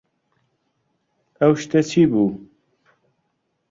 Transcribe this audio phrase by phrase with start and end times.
[1.39, 2.27] ئەو شتە چی بوو؟